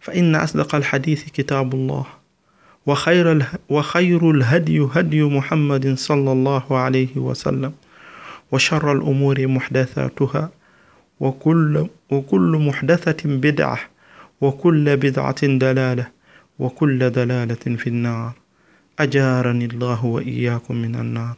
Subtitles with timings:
[0.00, 2.06] فإن أصدق الحديث كتاب الله
[2.86, 7.72] وخير, وخير الهدي هدي محمد صلى الله عليه وسلم
[8.52, 10.50] وشر الأمور محدثاتها
[11.20, 13.78] وكل, وكل محدثة بدعة
[14.40, 16.06] وكل بدعة دلالة
[16.58, 18.32] وكل دلالة في النار
[18.98, 21.36] أجارني الله وإياكم من النار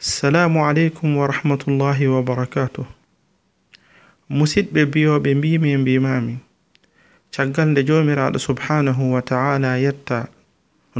[0.00, 2.84] السلام عليكم ورحمة الله وبركاته
[4.36, 6.34] musidɓe biyoɓe mbimi e mbimami.
[7.34, 10.18] Caggal nde jomiraɗo subhanahu wa ta'ala yetta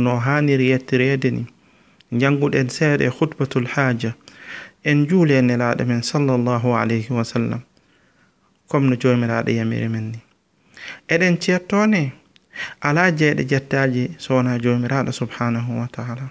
[0.04, 1.44] no haniri yettirede ni.
[2.20, 4.10] Janguɗen seeɗa e khutbatul haja
[4.88, 7.62] en juule nelaɗo men sallllahu alayhi wa sallam.
[8.68, 10.18] Comme no jomiraɗo yamiri men ni.
[11.08, 12.12] Eɗen cettone
[12.80, 16.30] ala jeeɗe jettaji sowona jomiraɗo subhanahu wa ta'ala.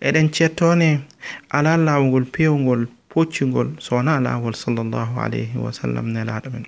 [0.00, 0.88] Eɗen cettone
[1.50, 6.66] ala lawgol pewgol poccugol sowona laawol sallllahu alayhi wa sallam nelaɗo men.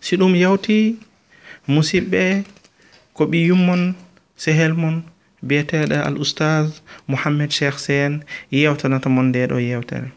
[0.00, 0.98] Si ɗum yawti
[1.68, 2.42] musidɓe
[3.14, 3.94] ko ɓi yummon
[4.36, 4.96] sehel mon
[5.46, 8.12] biyeteɗo al oustage mouhammed cheikh sen
[8.50, 10.10] yewtanata mon nde ɗo yewtere.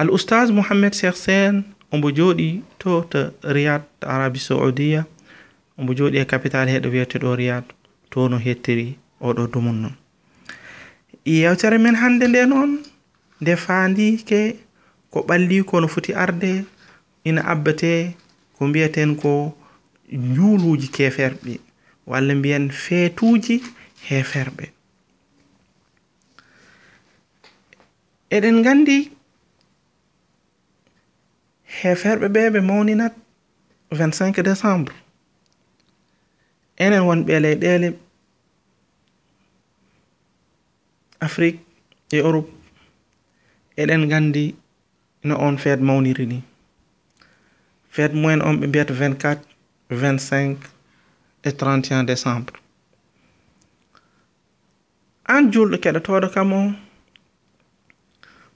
[0.00, 3.82] Al oustage mouhammed cheikh sen ombo jooɗi to to riyad
[4.14, 5.04] arabie saoudia
[5.78, 7.64] ombo jooɗi e capital heɗo wiyeteɗo riyad
[8.10, 9.96] to no hettiri oɗo dumun noon
[11.24, 12.70] yewtere men hannde nde noon
[13.40, 14.40] nde ndefaandike
[15.10, 16.64] ko ɓalli ko no foti arde
[17.24, 18.14] ina abbete
[18.56, 19.56] ko mbiyaten ko
[20.12, 21.52] njuuluuji keferɓe
[22.10, 23.56] walla mbiyen feetuji
[24.08, 24.64] heferɓe
[28.36, 28.96] eɗen gandi
[31.80, 33.14] heferɓe ɓe ɓe mawninat
[33.90, 34.94] 25 décembre.
[36.78, 37.88] Enen wonɓe leyɗele
[41.26, 41.60] afrique
[42.12, 42.59] e europe
[43.82, 44.44] eɗen gandi
[45.24, 46.38] no on feet mawniri ni.
[47.94, 49.38] Feet mumen on ɓe mbiyata 24
[49.90, 50.56] 25
[51.44, 52.56] e 31 décembre.
[55.34, 56.62] An julɗo keɗotoɗo kam o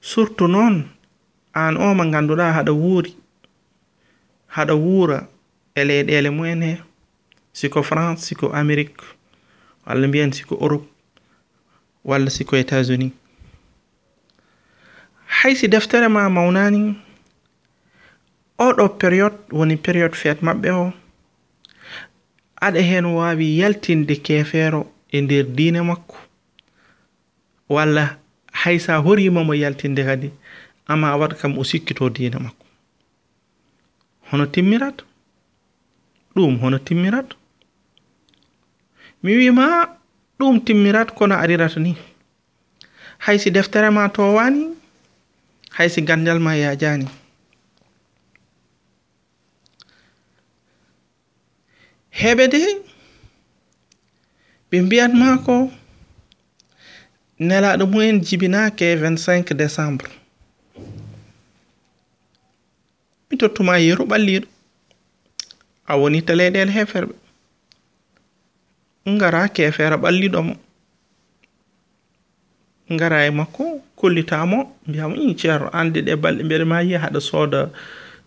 [0.01, 0.75] surtout noon
[1.53, 3.11] an o mo ganduɗa haɗa wuuri
[4.55, 5.17] haɗa wuura
[5.75, 6.73] e leyɗele mumen he
[7.53, 9.01] siko france siko amérique
[9.85, 10.87] walla mbiyen siko europe
[12.03, 13.11] walla siko états unis
[15.41, 16.95] haysi deftere ma mawnani?
[18.59, 20.93] Oɗo period woni period feet maɓɓe o.
[22.65, 24.81] Aɗa hen wawi yaltinde kefeero
[25.11, 26.17] e nder diine makko.
[27.69, 28.17] Walla
[28.51, 30.29] haysa horimamo yaltinde kadi
[30.87, 32.65] ama waɗ kam o sikkito diine makko.
[34.31, 34.97] Hono timmirat?
[36.35, 37.29] Ɗum hono timmirat?
[39.23, 39.65] Mi wima
[40.39, 41.97] ɗum timmirat kono arirata ni.
[43.19, 44.84] Haysi deftere ma towani?
[45.77, 47.07] haysi gandal ma yajani
[52.21, 52.59] heɓe de
[54.69, 55.55] ɓe mbiyatma ko
[57.47, 60.09] nelaɗo mumen jibinake 25 décembre.
[63.27, 64.47] Mi tottuma yeru ɓalliɗo
[65.87, 67.13] a woni ta leyɗele heferɓe
[69.13, 70.53] ngara kefere e ɓalliɗo mo.
[72.91, 77.69] ngara e makko kollitamo mbiyamo i ceerno ande ɗe balɗe mbeɗe ma yiya haɗa sooda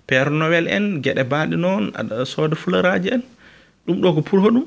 [0.06, 3.22] père noel en gueɗe baɗe noon aɗa sooda fleur aji en.
[3.86, 4.66] Ɗum ɗo ko pour hoɗum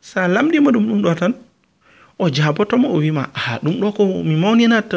[0.00, 1.34] sa lamɗima ɗum ɗum ɗo tan
[2.18, 4.90] o jabotomo o wima a ɗum ɗo ko mi mawninat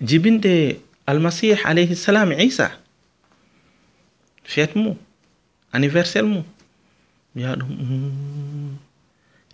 [0.00, 2.70] jibinde almasih alayhi salam isa.
[4.44, 4.96] Fete mum
[5.72, 6.44] anniversaire mum
[7.34, 8.85] mbiya ɗum mm.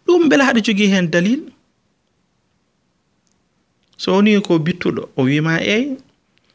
[0.07, 1.43] ɗum bela haɗa jogii hen dalil.
[3.97, 5.97] So woni ko bittuɗo o wima eyi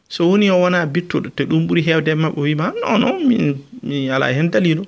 [0.08, 3.24] so woni o wona bittuɗo te ɗum ɓuuri hewde e maɓɓe o wima non non
[3.28, 4.84] min mi ala hen dalilu.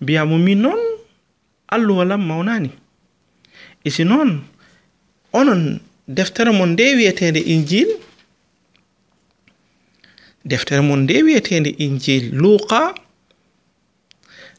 [0.00, 0.80] Mbiyamo min noon
[1.68, 2.70] alluwalam mawnani.
[3.84, 4.42] E si noon
[5.32, 7.88] onon deftere mon nde wiyetede injil
[10.44, 12.94] deftere mon nde wiyetede injil luqa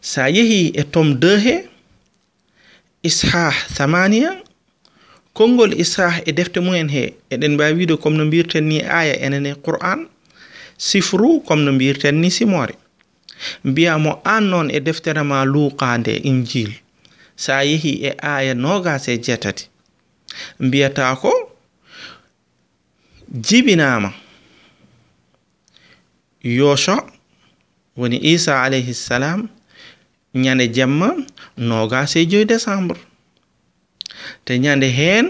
[0.01, 1.55] sa yeehi e tom 2 he
[3.03, 4.31] ishah thamania
[5.33, 9.55] konngol ishah e defte mumen he eɗen mbawi wiide comme no mbirten ni aya enene
[9.55, 10.07] qur'an
[10.77, 12.75] sifru comme no mbirten ni simore
[13.63, 16.71] mbiya mo an noon e deftere ma luuqa nde injil
[17.35, 19.67] sa yehi e aya nogas e jeetati.
[20.59, 21.31] Mbiyata ko
[23.33, 24.13] jibinama
[26.43, 27.03] yosha
[27.97, 29.49] woni isa alayhi salam
[30.33, 31.15] ñande jemma
[31.57, 32.97] nogas e joyi décembre
[34.45, 35.27] te ñande heen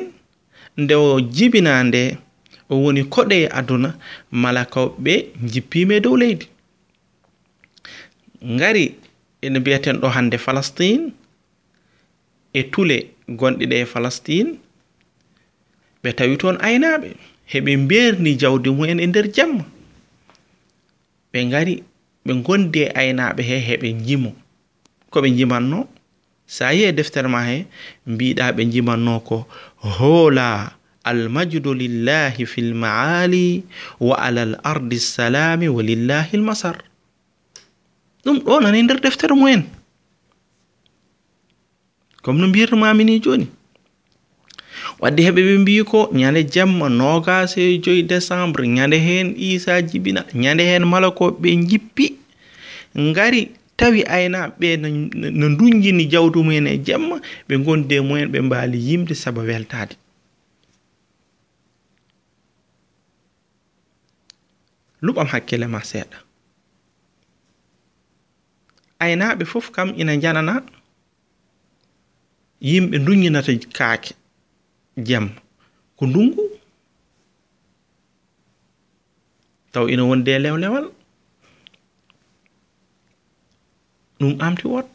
[0.77, 2.17] nde o jibina nde
[2.69, 3.89] o woni koɗe e aduna
[4.31, 5.13] malakaɓe
[5.51, 6.45] jippima e dow leydi.
[8.53, 8.95] Ngari
[9.41, 11.11] ene mbiyaten ɗo hannde falastine
[12.53, 12.97] e tule
[13.39, 14.51] gonɗi ɗe e falastine
[16.03, 17.07] ɓe tawi toon aynaɓe
[17.51, 19.63] heɓe mberni jawdi mumen e nder jemma.
[21.31, 21.83] Ɓe ngari
[22.25, 24.31] ɓe gondi e aynaɓe he heɓe jimo
[25.13, 25.79] koɓe jimanno
[26.55, 27.57] sa yi e deftere ma he
[28.11, 29.37] mbiɗa ɓe jimanno ko
[29.97, 30.47] hoola
[31.03, 33.63] almajdu lillahi fi lmaali
[33.99, 36.77] wa ala l ardi salami wa lillahi lmasar.
[38.23, 39.63] Ɗum ɗo nani nder deftere mumen
[42.23, 43.47] comme no mbirmami ni joni.
[44.99, 50.21] Wadde heɓe ɓe mbi ko ñande jamma nogas e joyi décembre ñande hen isa jibina
[50.33, 52.05] ñande hen malakoɓe ɓe jippi
[52.97, 53.51] ngari
[53.83, 54.67] tawi aynaɓe
[55.39, 59.95] no ndunjini jawdu mumen e jemma ɓe gondi e mumen ɓe mbaali yimde saba weltade
[65.05, 66.17] luɓam hakkille ma seeɗa.
[69.03, 70.53] Aynaɓe fof kam ina janana
[72.61, 74.11] yimɓe nduñinata kaake
[75.07, 75.35] jemma.
[75.97, 76.43] Ko ndungu
[79.73, 80.85] taw ina wondi e lewlewal
[84.19, 84.87] ɗum amti wot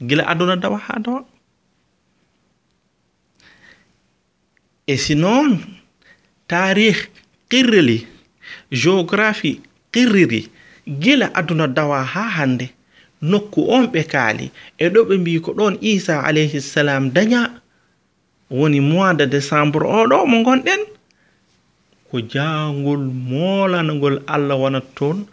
[0.00, 1.24] gila aduna dawa ha dawa.
[4.86, 5.58] E sinon
[6.48, 6.96] tarih
[7.48, 8.06] qirrili
[8.70, 9.60] géographie
[9.92, 10.48] qirriri
[10.86, 12.68] gila aduna dawa ha hande.
[13.22, 14.50] Nokku on ɓe kaali.
[14.78, 17.60] E ɗo ɓe mbi ko ɗon isa alayhissalam daña.
[18.50, 20.80] Woni mois de décembre oɗo mo gonɗen
[22.10, 23.00] ko jangol
[23.30, 25.24] molanagol allah wonat toon.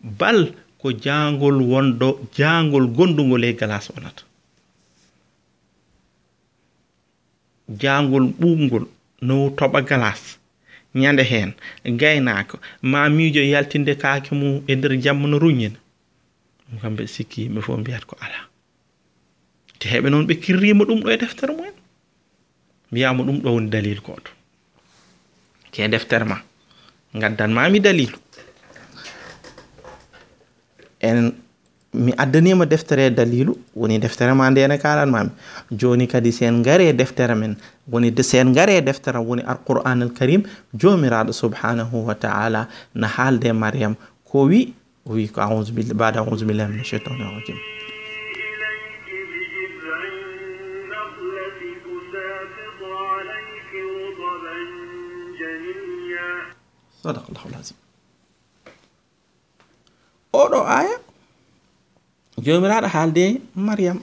[0.00, 0.54] Bal
[0.84, 4.22] ko jaangol wonɗo jaangol gondugol e glace wonata
[7.80, 8.84] jaangol ɓuɓgol
[9.26, 10.36] no toɓa glace
[11.00, 11.50] ñande hen
[12.00, 12.56] gaynako
[12.90, 15.78] ma miijo yaltinde kaake mum e nder jamma no ruñina
[16.68, 18.40] ɗum kam kamɓe sikki yimɓe fof mbiyata ko ala
[19.78, 21.76] te heɓe noon ɓe kirrima ɗum ɗo e deftere mumen.
[22.90, 24.30] Mbiyama ɗum ɗo woni dalil goto
[25.72, 26.36] ke deftere ma
[27.20, 28.18] gaddanmami dalilu
[31.08, 31.18] en
[31.94, 35.30] mi addanima deftere dalilu woni deftere ma ndene kalanmami
[35.80, 37.56] joni kadi sen gare deftere men
[37.92, 40.42] woni sen gare deftere woni alqur'an al karim
[40.74, 43.94] jomiraɗo subhanahu wa taala no haalde mariam
[44.28, 44.74] ko wi
[45.06, 47.58] o wi ko ausubillah bada ausubillahi min cheitani rajim
[57.04, 57.83] صدق lazim
[60.42, 60.96] oɗo aya?
[62.44, 63.24] Jomiraɗo haalde
[63.66, 63.98] mariyam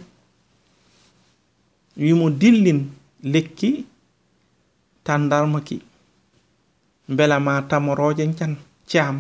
[1.98, 2.80] wimo dillin
[3.34, 3.86] lekki
[5.06, 5.78] tandarmaki
[7.16, 8.54] beela ma tamoroje can
[8.92, 9.18] caam.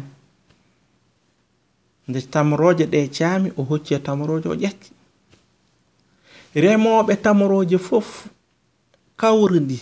[2.08, 4.90] Nde tamoroje ɗe caami o hocci e tamoroje o ƴakki.
[6.64, 8.08] Remoɓe tamoroje fof
[9.20, 9.80] kawridi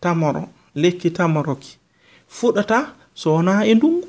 [0.00, 0.42] tamoro
[0.74, 1.72] lekki tamoroki.
[2.36, 2.78] Fuɗata
[3.14, 4.08] so wona e ndungu.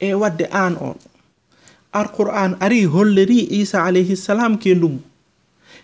[0.00, 0.96] e wadde an on.
[1.92, 5.00] Alqur'an ari holleri isa alayhi salam ke ndungu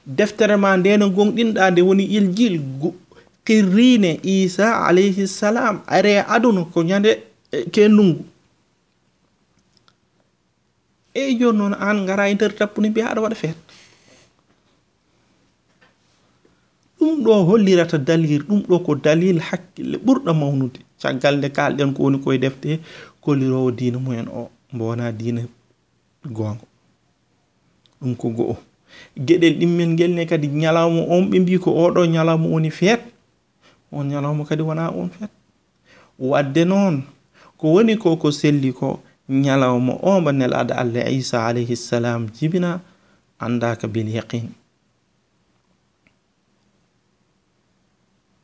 [0.07, 2.57] deftere ma ndeno gonɗinɗa nde woni iljil
[3.47, 7.11] qirrine isa alayhi salam are aduna ko ñande
[7.53, 8.25] e, ke ndungu
[11.15, 13.59] eyi joni noon an gara e nder tappuni mbiya aɗa waɗa feet.
[16.99, 20.81] Ɗum ɗo hollirata dalil ɗum ɗo ko dalil hakkille ɓurɗo mawnude.
[21.03, 22.81] caggal nde kalɗen ko woni koye defte
[23.23, 25.43] kolirowo diina mumen o mbo wona diina
[26.37, 26.65] goonga.
[28.01, 28.57] Ɗum ko go'o.
[29.27, 33.01] Geɗel ɗimmen ngel ne kadi ñalawma on ɓe mbi ko oɗo ñalawma woni feet.
[33.93, 35.31] On ñalawma kadi wona on feet.
[36.19, 37.03] Wadde noon
[37.59, 42.81] ko woni ko ko selli ko ñalawma o mba nelaɗo allah isa alayhi salam jibina
[43.39, 44.51] andaka bil yaqin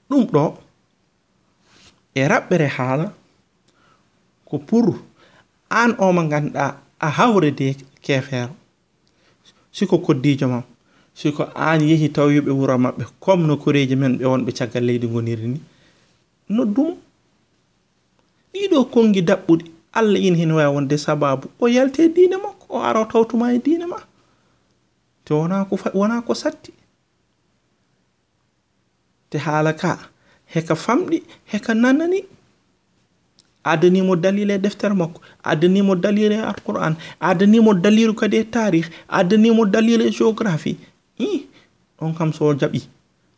[0.08, 0.44] ɗum ɗo
[2.18, 3.06] e raɓɓere haala
[4.48, 4.86] ko pour
[5.70, 6.64] an o mo ganduɗa
[7.06, 8.54] a hawrede kefeero
[9.76, 10.62] siko koddijo ma
[11.14, 15.06] siko an yehi taw yoɓe wuuro maɓɓe comme no koreji men ɓe wonɓe caggal leydi
[15.06, 15.60] goniri ni.
[16.48, 16.96] Noddumo
[18.52, 19.64] ɗiɗo kongi daɓɓuɗi
[19.98, 23.58] allah ina hen wawi wonde sababu o yalte diine makko o ara o tawtuma e
[23.58, 23.98] diine ma.
[25.24, 26.72] Te wona ko wona ko satti.
[29.30, 29.98] Te haala ka
[30.54, 31.22] heka famɗi
[31.52, 32.20] heka nanani.
[33.64, 39.66] Adanimo dalil e deftere makko adanimo dalil e alquran adanimo dalilu kadi e tarih adanimo
[39.66, 40.76] dalil e géographie.
[41.18, 41.46] I
[41.98, 42.80] ɗon kam so jaɓi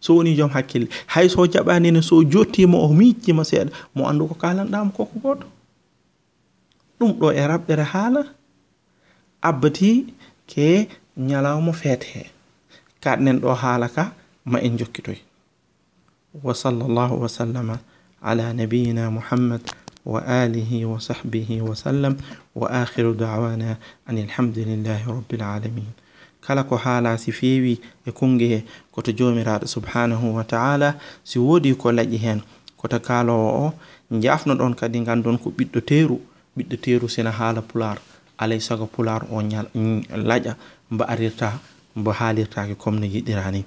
[0.01, 0.89] so woni joom hakkille.
[1.07, 5.47] Hay so jaɓanine so jottima o miccima seeɗa mo andu ko kalanɗama koko goto.
[7.01, 8.23] Ɗum ɗo e raɓɓere haala
[9.43, 9.91] abbati
[10.47, 12.23] ke ñalawma feete he
[13.01, 14.13] kaɗnen ɗo haala ka
[14.45, 15.19] ma en jokkitoy
[16.43, 17.77] وصلى الله وسلم
[18.23, 19.61] على نبينا محمد
[20.07, 22.17] وآله وصحبه وسلم
[22.55, 23.77] وآخر دعوانا
[24.11, 25.93] أن الحمد لله رب العالمين
[26.49, 27.77] kala ko haala si feewi
[28.07, 28.65] e kunge
[28.95, 32.41] koto jomiraɗo subhanahu wa ta'ala si woodi ko laƴi hen
[32.79, 33.67] koto kaalowo o
[34.23, 36.17] jafno ɗon kadi gandon ko ɓiɗɗo teeru
[36.57, 37.99] ɓiɗɗo teeru sina haala pular
[38.39, 39.43] alay sago pular o
[40.29, 40.55] laƴa
[40.91, 41.59] mbo arirta
[41.99, 43.65] mbo haalirtaki comme no yiɗirani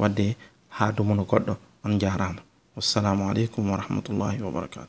[0.00, 0.36] wadde
[0.76, 1.71] ha dumono goɗɗo.
[1.84, 2.40] on jarama.
[2.76, 4.88] Wassalamu aleykum wa rahmatullahi wa barakatu